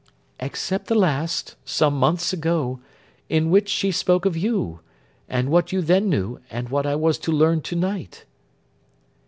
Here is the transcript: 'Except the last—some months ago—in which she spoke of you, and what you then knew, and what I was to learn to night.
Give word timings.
'Except 0.39 0.87
the 0.87 0.95
last—some 0.95 1.93
months 1.95 2.33
ago—in 2.33 3.51
which 3.51 3.69
she 3.69 3.91
spoke 3.91 4.25
of 4.25 4.35
you, 4.35 4.79
and 5.29 5.51
what 5.51 5.71
you 5.71 5.79
then 5.79 6.09
knew, 6.09 6.39
and 6.49 6.69
what 6.69 6.87
I 6.87 6.95
was 6.95 7.19
to 7.19 7.31
learn 7.31 7.61
to 7.61 7.75
night. 7.75 8.25